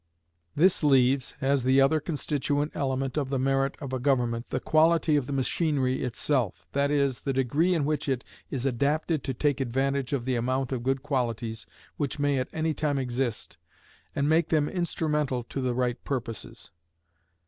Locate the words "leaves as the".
0.83-1.79